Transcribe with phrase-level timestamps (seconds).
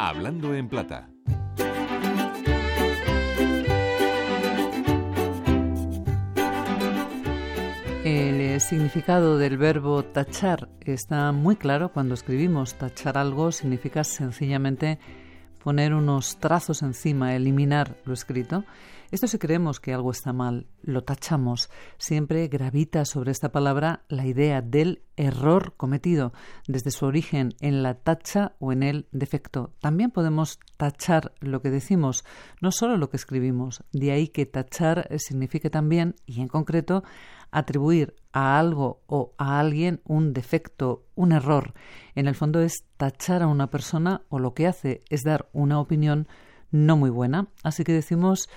[0.00, 1.10] Hablando en plata.
[8.04, 12.74] El significado del verbo tachar está muy claro cuando escribimos.
[12.74, 15.00] Tachar algo significa sencillamente
[15.62, 18.64] poner unos trazos encima, eliminar lo escrito.
[19.10, 21.70] Esto si creemos que algo está mal, lo tachamos.
[21.96, 26.34] Siempre gravita sobre esta palabra la idea del error cometido,
[26.66, 29.72] desde su origen en la tacha o en el defecto.
[29.80, 32.24] También podemos tachar lo que decimos,
[32.60, 33.82] no solo lo que escribimos.
[33.92, 37.02] De ahí que tachar signifique también, y en concreto,
[37.50, 41.74] atribuir a algo o a alguien un defecto, un error.
[42.14, 45.80] En el fondo es tachar a una persona o lo que hace es dar una
[45.80, 46.28] opinión
[46.70, 47.48] no muy buena.
[47.62, 48.48] Así que decimos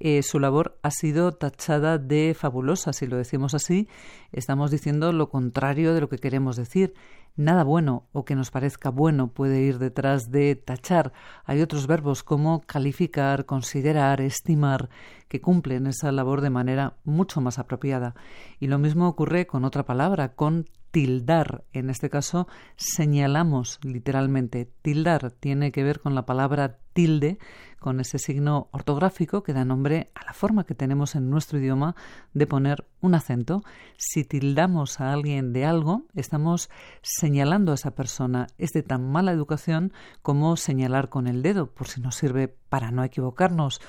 [0.00, 2.92] eh, su labor ha sido tachada de fabulosa.
[2.92, 3.88] Si lo decimos así,
[4.32, 6.94] estamos diciendo lo contrario de lo que queremos decir.
[7.36, 11.12] Nada bueno o que nos parezca bueno puede ir detrás de tachar.
[11.44, 14.88] Hay otros verbos como calificar, considerar, estimar,
[15.28, 18.14] que cumplen esa labor de manera mucho más apropiada.
[18.58, 21.64] Y lo mismo ocurre con otra palabra, con tildar.
[21.72, 24.70] En este caso, señalamos literalmente.
[24.82, 27.38] Tildar tiene que ver con la palabra tilde,
[27.78, 31.94] con ese signo ortográfico que da nombre a la forma que tenemos en nuestro idioma
[32.34, 33.62] de poner un acento.
[33.96, 36.70] Si tildamos a alguien de algo, estamos
[37.02, 38.48] señalando a esa persona.
[38.58, 39.92] Es de tan mala educación
[40.22, 43.80] como señalar con el dedo, por si nos sirve para no equivocarnos.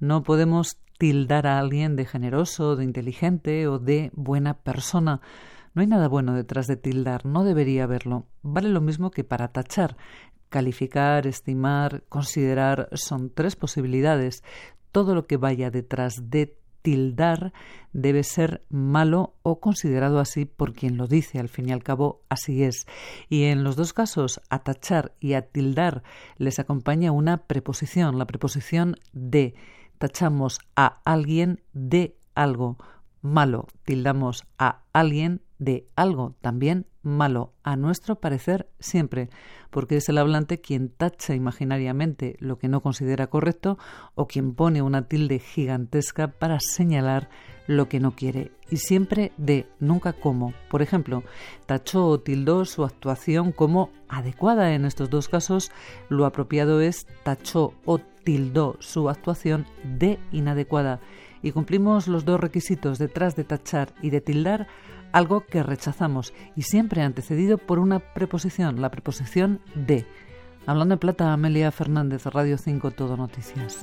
[0.00, 5.20] No podemos tildar a alguien de generoso, de inteligente o de buena persona.
[5.76, 8.24] No hay nada bueno detrás de tildar, no debería haberlo.
[8.40, 9.98] Vale lo mismo que para tachar.
[10.48, 14.42] Calificar, estimar, considerar son tres posibilidades.
[14.90, 17.52] Todo lo que vaya detrás de tildar
[17.92, 21.40] debe ser malo o considerado así por quien lo dice.
[21.40, 22.86] Al fin y al cabo, así es.
[23.28, 26.02] Y en los dos casos, a tachar y a tildar
[26.38, 29.54] les acompaña una preposición, la preposición de.
[29.98, 32.78] Tachamos a alguien de algo
[33.20, 39.30] malo, tildamos a alguien de algo también malo, a nuestro parecer siempre,
[39.70, 43.78] porque es el hablante quien tacha imaginariamente lo que no considera correcto
[44.14, 47.28] o quien pone una tilde gigantesca para señalar
[47.68, 50.52] lo que no quiere, y siempre de, nunca como.
[50.70, 51.22] Por ejemplo,
[51.66, 54.74] tachó o tildó su actuación como adecuada.
[54.74, 55.72] En estos dos casos,
[56.08, 61.00] lo apropiado es tachó o tildó su actuación de inadecuada
[61.42, 64.66] y cumplimos los dos requisitos detrás de tachar y de tildar
[65.16, 70.04] algo que rechazamos y siempre antecedido por una preposición, la preposición de.
[70.66, 73.82] Hablando de plata, Amelia Fernández, Radio 5, Todo Noticias.